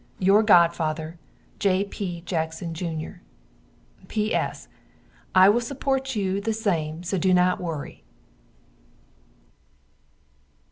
Your 0.17 0.41
godfather, 0.41 1.19
J.P. 1.59 2.21
Jackson 2.25 2.73
Jr. 2.73 3.21
P.S. 4.07 4.67
I 5.35 5.47
will 5.47 5.61
suport 5.61 6.15
you 6.15 6.37
just 6.41 6.45
the 6.45 6.53
same 6.53 7.03
so 7.03 7.19
do 7.19 7.35
not 7.35 7.61
worry. 7.61 8.03